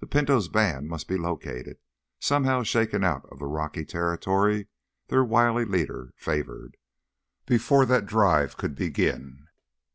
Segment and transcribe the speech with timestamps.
[0.00, 1.76] The Pinto's band must be located,
[2.18, 4.66] somehow shaken out of the rocky territory
[5.08, 6.78] their wily leader favored,
[7.44, 9.48] before that drive could begin.